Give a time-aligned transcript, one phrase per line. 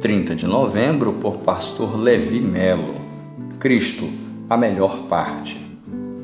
[0.00, 2.94] 30 de novembro, por Pastor Levi Melo.
[3.58, 4.08] Cristo,
[4.50, 5.60] a melhor parte.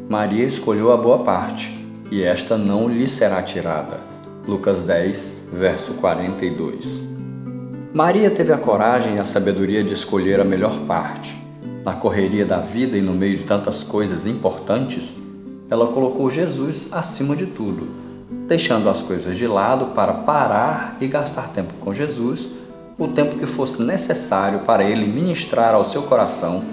[0.09, 1.73] Maria escolheu a boa parte,
[2.11, 4.01] e esta não lhe será tirada.
[4.47, 7.05] Lucas 10, verso 42.
[7.93, 11.37] Maria teve a coragem e a sabedoria de escolher a melhor parte.
[11.85, 15.17] Na correria da vida e no meio de tantas coisas importantes,
[15.71, 21.49] ela colocou Jesus acima de tudo, deixando as coisas de lado para parar e gastar
[21.49, 22.49] tempo com Jesus,
[22.99, 26.65] o tempo que fosse necessário para ele ministrar ao seu coração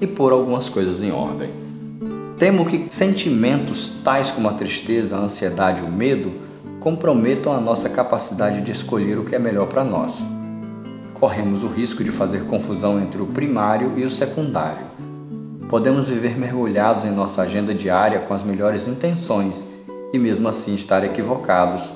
[0.00, 1.50] e pôr algumas coisas em ordem.
[2.38, 6.32] Temo que sentimentos tais como a tristeza, a ansiedade o medo
[6.80, 10.22] comprometam a nossa capacidade de escolher o que é melhor para nós
[11.18, 14.86] corremos o risco de fazer confusão entre o primário e o secundário.
[15.68, 19.66] Podemos viver mergulhados em nossa agenda diária com as melhores intenções
[20.12, 21.90] e mesmo assim estar equivocados,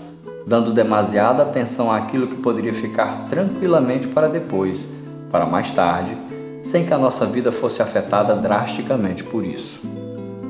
[0.46, 4.86] dando demasiada atenção àquilo que poderia ficar tranquilamente para depois,
[5.30, 6.16] para mais tarde,
[6.62, 9.80] sem que a nossa vida fosse afetada drasticamente por isso.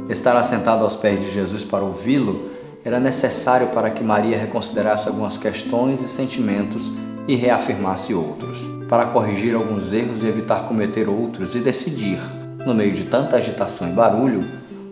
[0.08, 2.50] Estar assentado aos pés de Jesus para ouvi-lo
[2.84, 6.90] era necessário para que Maria reconsiderasse algumas questões e sentimentos
[7.28, 12.18] e reafirmasse outros, para corrigir alguns erros e evitar cometer outros e decidir,
[12.66, 14.44] no meio de tanta agitação e barulho,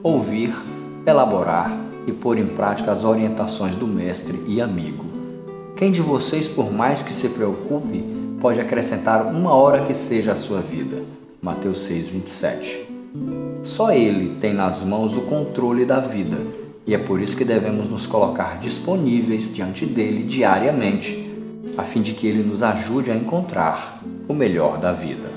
[0.03, 0.55] ouvir,
[1.05, 5.05] elaborar e pôr em prática as orientações do mestre e amigo.
[5.77, 8.05] Quem de vocês, por mais que se preocupe,
[8.41, 11.03] pode acrescentar uma hora que seja a sua vida?
[11.41, 12.87] Mateus 6, 27.
[13.63, 16.37] Só Ele tem nas mãos o controle da vida
[16.87, 21.31] e é por isso que devemos nos colocar disponíveis diante dele diariamente
[21.77, 25.31] a fim de que ele nos ajude a encontrar o melhor da vida.